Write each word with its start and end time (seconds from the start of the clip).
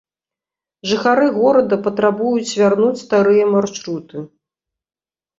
Жыхары 0.91 1.25
горада 1.39 1.77
патрабуюць 1.87 2.57
вярнуць 2.61 3.01
старыя 3.03 3.45
маршруты. 3.57 4.17